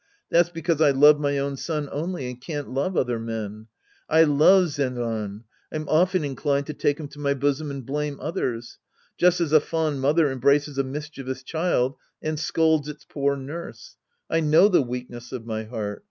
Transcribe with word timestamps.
That's 0.31 0.49
because 0.49 0.81
I 0.81 0.89
love 0.89 1.19
my 1.19 1.37
own 1.37 1.57
son 1.57 1.87
only 1.91 2.27
and 2.27 2.41
can't 2.41 2.67
love 2.71 2.97
other 2.97 3.19
men. 3.19 3.67
I 4.09 4.23
love 4.23 4.69
Zenran. 4.69 5.43
I'm 5.71 5.87
often 5.87 6.23
inclined 6.23 6.65
to 6.65 6.73
take 6.73 6.99
him 6.99 7.07
to 7.09 7.19
my 7.19 7.35
bosom 7.35 7.69
and 7.69 7.85
blame 7.85 8.17
others. 8.19 8.79
Just 9.19 9.39
as 9.39 9.51
a 9.53 9.59
fond 9.59 10.01
mother 10.01 10.31
embraces 10.31 10.79
a 10.79 10.83
mischie 10.83 11.23
vous 11.23 11.43
child 11.45 11.97
and 12.19 12.39
scolds 12.39 12.87
its 12.89 13.05
poor 13.07 13.35
nurse. 13.37 13.95
I 14.27 14.39
know 14.39 14.69
the 14.69 14.81
weakness 14.81 15.31
of 15.31 15.45
my 15.45 15.65
heart. 15.65 15.99